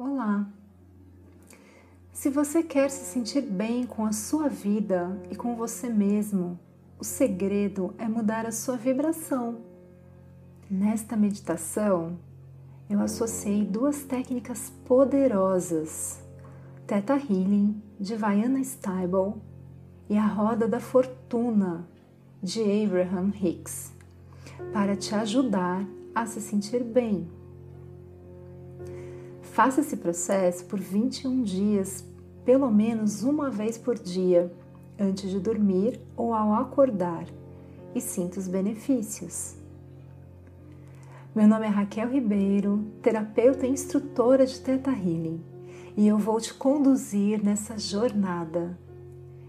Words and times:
Olá! 0.00 0.46
Se 2.12 2.30
você 2.30 2.62
quer 2.62 2.88
se 2.88 3.04
sentir 3.04 3.40
bem 3.40 3.84
com 3.84 4.06
a 4.06 4.12
sua 4.12 4.48
vida 4.48 5.20
e 5.28 5.34
com 5.34 5.56
você 5.56 5.88
mesmo, 5.88 6.56
o 7.00 7.04
segredo 7.04 7.92
é 7.98 8.06
mudar 8.06 8.46
a 8.46 8.52
sua 8.52 8.76
vibração. 8.76 9.58
Nesta 10.70 11.16
meditação, 11.16 12.16
eu 12.88 13.00
associei 13.00 13.64
duas 13.64 14.04
técnicas 14.04 14.70
poderosas: 14.86 16.22
Theta 16.86 17.16
Healing 17.16 17.82
de 17.98 18.14
Vianna 18.14 18.60
Stable 18.60 19.34
e 20.08 20.16
a 20.16 20.28
Roda 20.28 20.68
da 20.68 20.78
Fortuna 20.78 21.88
de 22.40 22.62
Abraham 22.62 23.32
Hicks, 23.34 23.92
para 24.72 24.94
te 24.94 25.12
ajudar 25.12 25.84
a 26.14 26.24
se 26.24 26.40
sentir 26.40 26.84
bem. 26.84 27.28
Faça 29.58 29.80
esse 29.80 29.96
processo 29.96 30.64
por 30.66 30.78
21 30.78 31.42
dias, 31.42 32.04
pelo 32.44 32.70
menos 32.70 33.24
uma 33.24 33.50
vez 33.50 33.76
por 33.76 33.98
dia, 33.98 34.52
antes 34.96 35.28
de 35.28 35.40
dormir 35.40 36.00
ou 36.16 36.32
ao 36.32 36.54
acordar, 36.54 37.26
e 37.92 38.00
sinta 38.00 38.38
os 38.38 38.46
benefícios. 38.46 39.56
Meu 41.34 41.48
nome 41.48 41.66
é 41.66 41.68
Raquel 41.68 42.08
Ribeiro, 42.08 42.86
terapeuta 43.02 43.66
e 43.66 43.70
instrutora 43.70 44.46
de 44.46 44.60
Theta 44.60 44.92
Healing, 44.92 45.42
e 45.96 46.06
eu 46.06 46.18
vou 46.18 46.40
te 46.40 46.54
conduzir 46.54 47.42
nessa 47.42 47.76
jornada. 47.76 48.78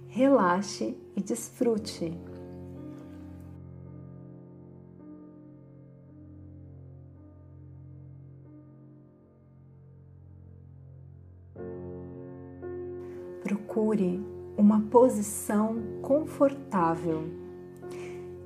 Relaxe 0.07 0.97
e 1.15 1.21
desfrute. 1.21 2.17
Procure 13.79 14.19
uma 14.57 14.81
posição 14.91 15.77
confortável 16.01 17.23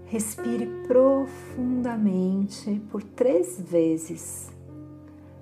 Respire 0.06 0.67
profundamente 0.86 2.80
por 2.92 3.02
três 3.02 3.59
vezes, 3.59 4.52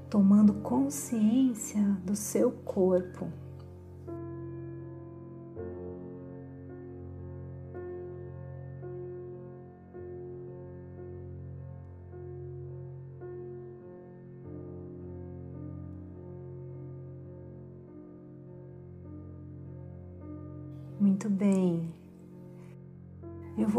tomando 0.10 0.54
consciência 0.54 1.82
do 2.06 2.16
seu 2.16 2.52
corpo. 2.64 3.28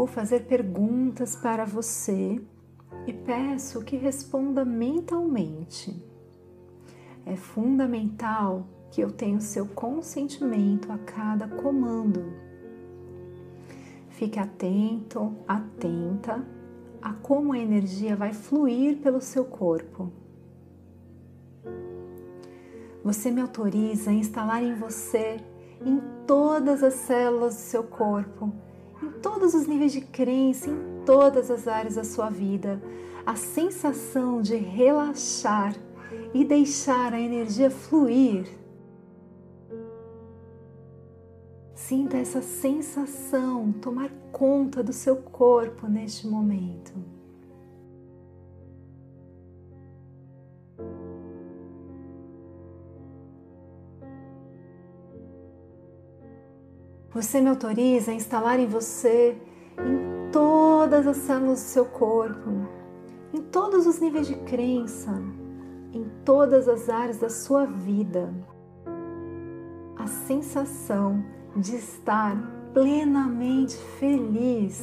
Vou 0.03 0.07
fazer 0.09 0.41
perguntas 0.41 1.33
para 1.33 1.63
você 1.63 2.37
e 3.07 3.13
peço 3.13 3.85
que 3.85 3.95
responda 3.95 4.65
mentalmente. 4.65 5.95
É 7.25 7.37
fundamental 7.37 8.67
que 8.91 8.99
eu 8.99 9.09
tenha 9.09 9.37
o 9.37 9.41
seu 9.41 9.65
consentimento 9.65 10.91
a 10.91 10.97
cada 10.97 11.47
comando. 11.47 12.33
Fique 14.09 14.37
atento, 14.37 15.37
atenta 15.47 16.45
a 17.01 17.13
como 17.13 17.53
a 17.53 17.57
energia 17.57 18.13
vai 18.13 18.33
fluir 18.33 18.97
pelo 18.97 19.21
seu 19.21 19.45
corpo. 19.45 20.11
Você 23.05 23.31
me 23.31 23.39
autoriza 23.39 24.11
a 24.11 24.13
instalar 24.13 24.61
em 24.61 24.75
você, 24.75 25.39
em 25.79 26.01
todas 26.27 26.83
as 26.83 26.93
células 26.93 27.55
do 27.55 27.61
seu 27.61 27.83
corpo, 27.85 28.51
todos 29.23 29.53
os 29.53 29.65
níveis 29.65 29.93
de 29.93 30.01
crença, 30.01 30.69
em 30.69 31.05
todas 31.05 31.49
as 31.49 31.67
áreas 31.67 31.95
da 31.95 32.03
sua 32.03 32.29
vida, 32.29 32.79
a 33.25 33.35
sensação 33.35 34.41
de 34.41 34.55
relaxar 34.55 35.73
e 36.33 36.43
deixar 36.43 37.13
a 37.13 37.19
energia 37.19 37.71
fluir. 37.71 38.45
Sinta 41.73 42.17
essa 42.17 42.41
sensação 42.41 43.71
tomar 43.71 44.09
conta 44.31 44.83
do 44.83 44.91
seu 44.91 45.15
corpo 45.15 45.87
neste 45.87 46.27
momento. 46.27 46.93
Você 57.13 57.39
me 57.39 57.49
autoriza 57.49 58.09
a 58.09 58.15
instalar 58.15 58.59
em 58.59 58.65
você, 58.65 59.37
em 59.77 60.31
todas 60.31 61.05
as 61.05 61.17
células 61.17 61.59
do 61.59 61.65
seu 61.65 61.85
corpo, 61.85 62.49
em 63.31 63.39
todos 63.39 63.85
os 63.85 63.99
níveis 63.99 64.25
de 64.25 64.35
crença, 64.35 65.11
em 65.93 66.09
todas 66.25 66.67
as 66.67 66.89
áreas 66.89 67.19
da 67.19 67.29
sua 67.29 67.67
vida, 67.67 68.33
a 69.95 70.07
sensação 70.07 71.23
de 71.55 71.75
estar 71.75 72.35
plenamente 72.73 73.77
feliz. 73.99 74.81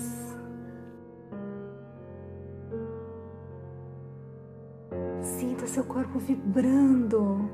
Sinta 5.21 5.67
seu 5.67 5.83
corpo 5.83 6.21
vibrando 6.21 7.51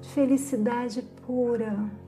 de 0.00 0.08
felicidade 0.08 1.02
pura. 1.26 2.07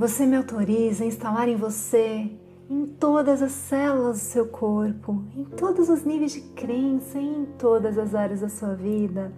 Você 0.00 0.24
me 0.24 0.34
autoriza 0.34 1.04
a 1.04 1.06
instalar 1.06 1.46
em 1.46 1.56
você, 1.56 2.30
em 2.70 2.86
todas 2.86 3.42
as 3.42 3.52
células 3.52 4.18
do 4.18 4.24
seu 4.24 4.46
corpo, 4.48 5.22
em 5.36 5.44
todos 5.44 5.90
os 5.90 6.04
níveis 6.04 6.32
de 6.32 6.40
crença 6.40 7.18
e 7.18 7.28
em 7.28 7.44
todas 7.58 7.98
as 7.98 8.14
áreas 8.14 8.40
da 8.40 8.48
sua 8.48 8.74
vida, 8.74 9.30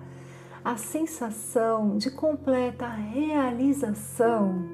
a 0.65 0.77
sensação 0.77 1.97
de 1.97 2.13
completa 2.13 2.87
realização. 2.87 4.65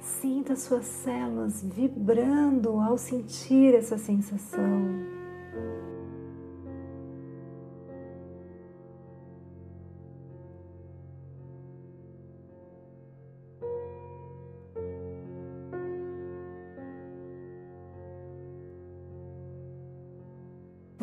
Sinta 0.00 0.56
suas 0.56 0.86
células 0.86 1.62
vibrando 1.62 2.80
ao 2.80 2.96
sentir 2.96 3.74
essa 3.74 3.98
sensação. 3.98 5.17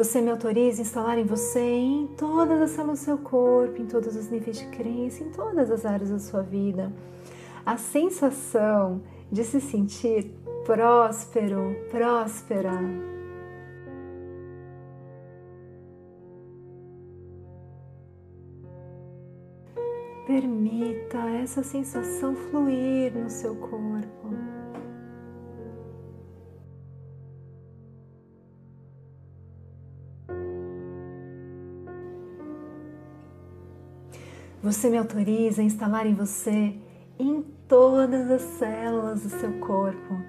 Você 0.06 0.22
me 0.22 0.30
autoriza 0.30 0.82
a 0.82 0.84
instalar 0.84 1.18
em 1.18 1.26
você, 1.26 1.60
em 1.60 2.06
todas 2.16 2.62
as 2.62 2.70
células 2.70 3.00
do 3.00 3.06
seu 3.06 3.18
corpo, 3.18 3.82
em 3.82 3.88
todos 3.88 4.16
os 4.16 4.30
níveis 4.30 4.60
de 4.60 4.68
crença, 4.68 5.24
em 5.24 5.32
todas 5.32 5.72
as 5.72 5.84
áreas 5.84 6.12
da 6.12 6.20
sua 6.20 6.44
vida, 6.44 6.94
a 7.66 7.76
sensação 7.76 9.02
de 9.32 9.44
se 9.44 9.60
sentir 9.60 10.32
próspero, 10.64 11.76
próspera. 11.90 12.80
Permita 20.28 21.18
essa 21.42 21.64
sensação 21.64 22.36
fluir 22.36 23.12
no 23.12 23.28
seu 23.28 23.56
corpo. 23.56 24.55
Você 34.66 34.90
me 34.90 34.98
autoriza 34.98 35.62
a 35.62 35.64
instalar 35.64 36.08
em 36.08 36.16
você, 36.16 36.76
em 37.20 37.44
todas 37.68 38.32
as 38.32 38.42
células 38.42 39.22
do 39.22 39.30
seu 39.30 39.60
corpo, 39.60 40.20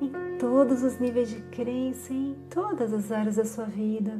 em 0.00 0.38
todos 0.38 0.82
os 0.82 0.98
níveis 0.98 1.28
de 1.28 1.42
crença 1.50 2.10
em 2.10 2.34
todas 2.48 2.90
as 2.94 3.12
áreas 3.12 3.36
da 3.36 3.44
sua 3.44 3.66
vida, 3.66 4.18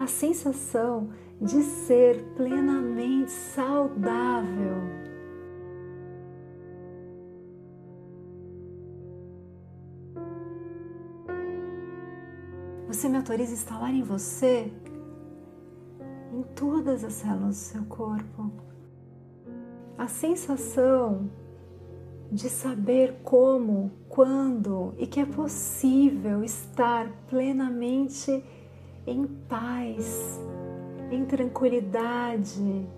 a 0.00 0.08
sensação 0.08 1.10
de 1.40 1.62
ser 1.62 2.24
plenamente 2.34 3.30
saudável. 3.30 4.82
Você 12.88 13.08
me 13.08 13.18
autoriza 13.18 13.52
a 13.52 13.54
instalar 13.54 13.94
em 13.94 14.02
você, 14.02 14.72
em 16.32 16.42
todas 16.56 17.04
as 17.04 17.12
células 17.12 17.50
do 17.50 17.54
seu 17.54 17.84
corpo, 17.84 18.73
a 19.96 20.06
sensação 20.08 21.30
de 22.30 22.48
saber 22.48 23.20
como, 23.22 23.92
quando 24.08 24.94
e 24.98 25.06
que 25.06 25.20
é 25.20 25.26
possível 25.26 26.42
estar 26.42 27.08
plenamente 27.28 28.44
em 29.06 29.26
paz, 29.26 30.40
em 31.10 31.24
tranquilidade, 31.24 32.88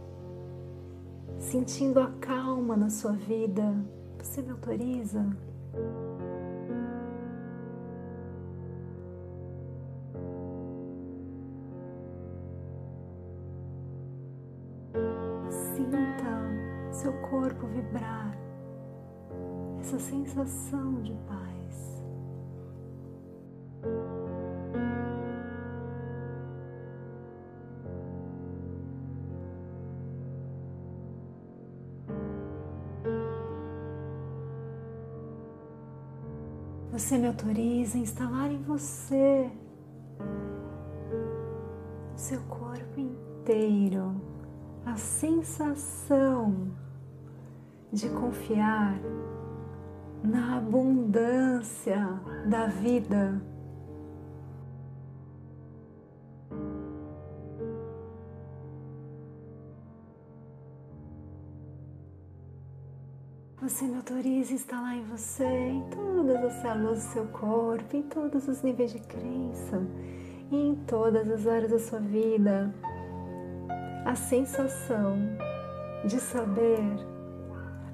sentindo 1.39 2.01
a 2.01 2.11
calma 2.21 2.77
na 2.77 2.89
sua 2.89 3.13
vida. 3.13 3.75
Você 4.19 4.41
me 4.41 4.51
autoriza? 4.51 5.27
Essa 19.87 20.01
sensação 20.01 21.01
de 21.01 21.13
paz. 21.29 22.03
Você 36.91 37.17
me 37.17 37.29
autoriza 37.29 37.97
a 37.97 38.01
instalar 38.01 38.51
em 38.51 38.61
você 38.63 39.49
o 42.13 42.19
seu 42.19 42.41
corpo 42.43 42.99
inteiro 42.99 44.21
a 44.85 44.97
sensação 44.97 46.73
de 47.93 48.09
confiar 48.09 48.99
na 50.27 50.57
abundância 50.59 52.21
da 52.47 52.67
vida. 52.67 53.41
Você 63.63 63.85
me 63.85 63.97
autoriza 63.97 64.53
a 64.53 64.55
instalar 64.55 64.97
em 64.97 65.05
você, 65.05 65.45
em 65.45 65.83
todas 65.91 66.45
as 66.45 66.53
células 66.55 67.05
do 67.05 67.13
seu 67.13 67.27
corpo, 67.29 67.97
em 67.97 68.03
todos 68.03 68.47
os 68.49 68.63
níveis 68.63 68.93
de 68.93 69.01
crença, 69.01 69.83
em 70.53 70.75
todas 70.87 71.29
as 71.31 71.47
áreas 71.47 71.71
da 71.71 71.79
sua 71.79 71.99
vida, 72.01 72.73
a 74.05 74.15
sensação 74.15 75.17
de 76.05 76.21
saber 76.21 76.81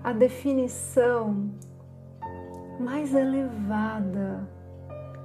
a 0.04 0.12
definição 0.12 1.50
mais 2.82 3.14
elevada 3.14 4.48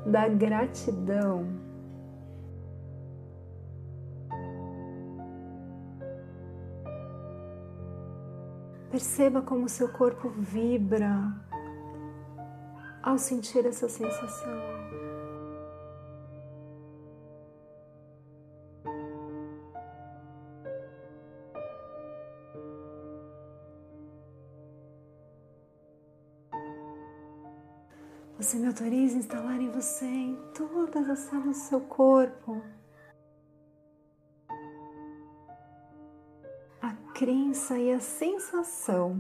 da 0.06 0.28
gratidão. 0.30 1.48
Perceba 8.92 9.42
como 9.42 9.68
seu 9.68 9.90
corpo 9.90 10.30
vibra 10.30 11.34
ao 13.04 13.18
sentir 13.18 13.66
essa 13.66 13.90
sensação. 13.90 14.77
Você 28.38 28.58
me 28.58 28.68
autoriza 28.68 29.16
a 29.16 29.20
instalar 29.20 29.60
em 29.60 29.72
você, 29.72 30.06
em 30.06 30.38
todas 30.54 31.10
as 31.10 31.20
células 31.20 31.58
do 31.58 31.64
seu 31.64 31.82
corpo, 31.82 32.62
a 36.80 36.94
crença 37.16 37.80
e 37.80 37.92
a 37.92 38.00
sensação 38.00 39.20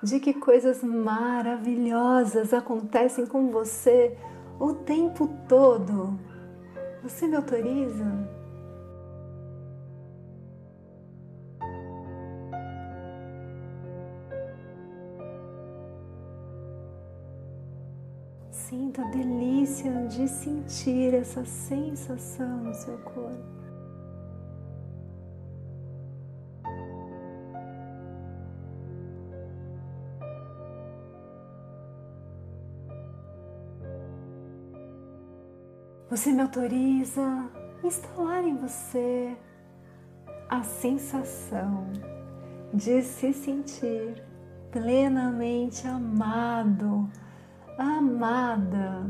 de 0.00 0.20
que 0.20 0.32
coisas 0.32 0.84
maravilhosas 0.84 2.54
acontecem 2.54 3.26
com 3.26 3.50
você 3.50 4.16
o 4.60 4.72
tempo 4.72 5.28
todo. 5.48 6.16
Você 7.02 7.26
me 7.26 7.34
autoriza? 7.34 8.33
Sinta 18.74 19.02
a 19.02 19.04
delícia 19.04 19.92
de 20.08 20.26
sentir 20.26 21.14
essa 21.14 21.44
sensação 21.44 22.64
no 22.64 22.74
seu 22.74 22.98
corpo. 22.98 23.38
Você 36.10 36.32
me 36.32 36.40
autoriza 36.40 37.22
a 37.22 37.86
instalar 37.86 38.44
em 38.44 38.56
você 38.56 39.36
a 40.48 40.64
sensação 40.64 41.92
de 42.72 43.02
se 43.02 43.32
sentir 43.32 44.20
plenamente 44.72 45.86
amado 45.86 47.08
amada. 47.78 49.04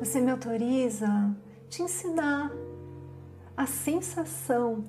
Você 0.00 0.18
me 0.18 0.30
autoriza 0.30 1.36
te 1.68 1.82
ensinar 1.82 2.50
a 3.60 3.66
sensação 3.66 4.86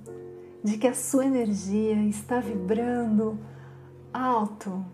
de 0.63 0.77
que 0.77 0.87
a 0.87 0.93
sua 0.93 1.25
energia 1.25 2.01
está 2.03 2.39
vibrando 2.39 3.37
alto. 4.13 4.85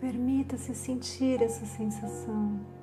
Permita-se 0.00 0.76
sentir 0.76 1.42
essa 1.42 1.66
sensação. 1.66 2.77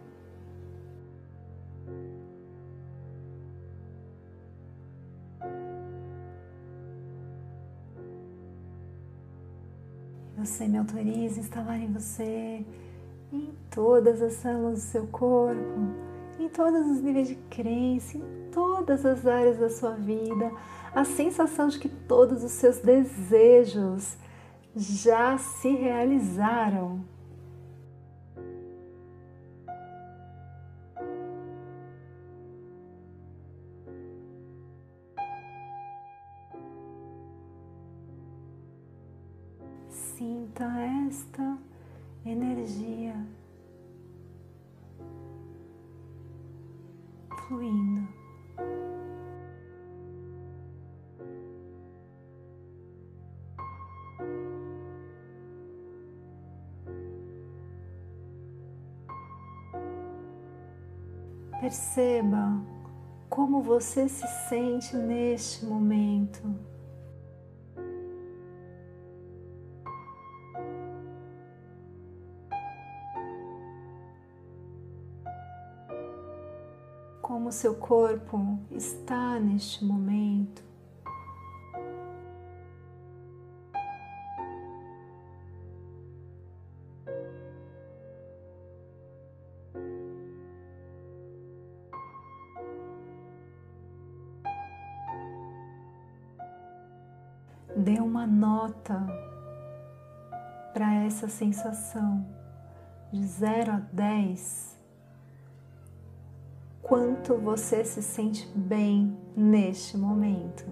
Você 10.38 10.68
me 10.68 10.78
autoriza 10.78 11.40
a 11.40 11.44
instalar 11.44 11.80
em 11.80 11.92
você, 11.94 12.66
em 13.32 13.54
todas 13.70 14.22
as 14.22 14.34
células 14.34 14.74
do 14.74 14.80
seu 14.80 15.08
corpo, 15.08 15.80
em 16.38 16.50
todos 16.50 16.86
os 16.88 17.02
níveis 17.02 17.30
de 17.30 17.36
crença, 17.50 18.18
em 18.18 18.50
todas 18.52 19.06
as 19.06 19.26
áreas 19.26 19.58
da 19.58 19.70
sua 19.70 19.92
vida, 19.92 20.52
a 20.94 21.06
sensação 21.06 21.70
de 21.70 21.80
que 21.80 21.88
todos 21.88 22.44
os 22.44 22.52
seus 22.52 22.80
desejos 22.80 24.18
já 24.76 25.38
se 25.38 25.70
realizaram. 25.70 27.00
Sinta 40.18 40.64
esta 41.10 41.58
energia 42.26 43.16
fluindo. 47.46 48.08
Perceba 61.60 62.64
como 63.30 63.62
você 63.62 64.08
se 64.08 64.26
sente 64.48 64.96
neste 64.96 65.66
momento. 65.66 66.40
Como 77.46 77.54
seu 77.54 77.76
corpo 77.76 78.58
está 78.72 79.40
neste 79.40 79.86
momento. 79.86 80.64
dê 97.78 98.00
uma 98.00 98.26
nota 98.26 99.06
para 100.74 100.92
essa 101.04 101.28
sensação 101.28 102.26
de 103.12 103.24
0 103.24 103.72
a 103.72 103.80
10. 103.94 104.75
Quanto 106.88 107.36
você 107.36 107.84
se 107.84 108.04
sente 108.04 108.48
bem 108.56 109.18
neste 109.36 109.98
momento? 109.98 110.64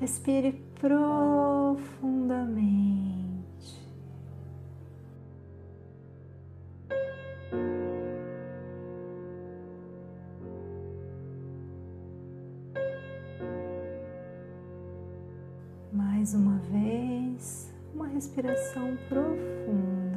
Respire 0.00 0.60
profundamente. 0.80 2.93
Vez, 17.14 17.70
uma 17.94 18.06
respiração 18.08 18.96
profunda. 19.08 20.13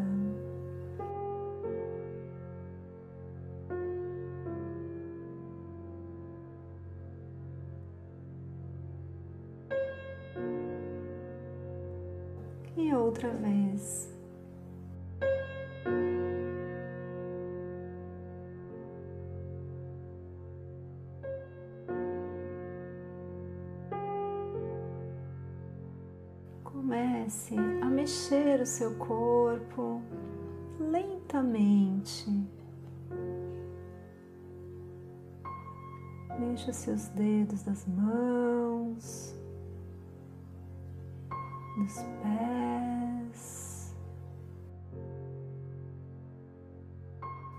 Comece 27.27 27.55
a 27.81 27.85
mexer 27.85 28.61
o 28.61 28.65
seu 28.65 28.95
corpo 28.95 30.01
lentamente. 30.79 32.29
Mexa 36.39 36.71
seus 36.71 37.09
dedos 37.09 37.63
das 37.63 37.85
mãos, 37.85 39.35
dos 41.77 41.95
pés. 42.21 43.95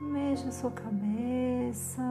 Mexa 0.00 0.50
sua 0.50 0.70
cabeça 0.70 2.07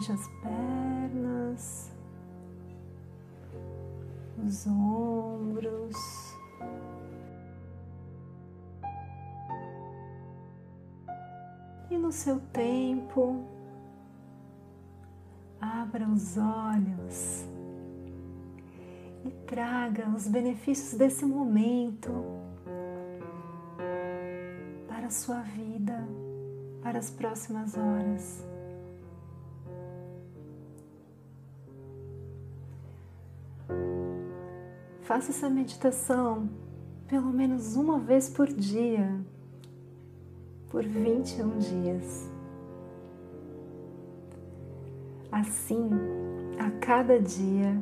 Mexa 0.00 0.14
as 0.14 0.28
pernas, 0.28 1.92
os 4.42 4.66
ombros. 4.66 5.94
E 11.90 11.98
no 11.98 12.10
seu 12.10 12.40
tempo, 12.40 13.44
abra 15.60 16.08
os 16.08 16.38
olhos 16.38 17.44
e 19.22 19.30
traga 19.46 20.08
os 20.08 20.26
benefícios 20.26 20.98
desse 20.98 21.26
momento 21.26 22.24
para 24.88 25.08
a 25.08 25.10
sua 25.10 25.42
vida, 25.42 26.08
para 26.82 26.98
as 26.98 27.10
próximas 27.10 27.76
horas. 27.76 28.49
Faça 35.10 35.32
essa 35.32 35.50
meditação 35.50 36.48
pelo 37.08 37.32
menos 37.32 37.74
uma 37.74 37.98
vez 37.98 38.28
por 38.28 38.46
dia, 38.46 39.20
por 40.68 40.84
21 40.84 41.58
dias. 41.58 42.30
Assim, 45.32 45.90
a 46.60 46.70
cada 46.78 47.18
dia, 47.18 47.76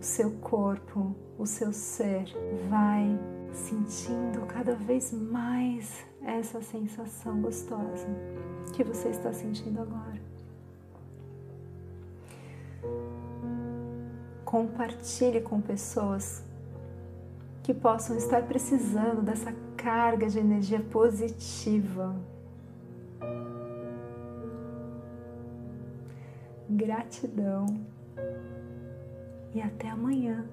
o 0.00 0.02
seu 0.02 0.32
corpo, 0.32 1.14
o 1.38 1.46
seu 1.46 1.72
ser 1.72 2.24
vai 2.68 3.16
sentindo 3.52 4.44
cada 4.48 4.74
vez 4.74 5.12
mais 5.12 6.04
essa 6.24 6.60
sensação 6.60 7.40
gostosa 7.40 8.08
que 8.72 8.82
você 8.82 9.10
está 9.10 9.32
sentindo 9.32 9.80
agora. 9.80 10.31
Compartilhe 14.52 15.40
com 15.40 15.62
pessoas 15.62 16.44
que 17.62 17.72
possam 17.72 18.18
estar 18.18 18.42
precisando 18.42 19.22
dessa 19.22 19.50
carga 19.78 20.28
de 20.28 20.38
energia 20.38 20.78
positiva. 20.78 22.14
Gratidão 26.68 27.64
e 29.54 29.62
até 29.62 29.88
amanhã. 29.88 30.44